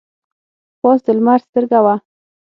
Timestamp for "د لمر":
1.05-1.39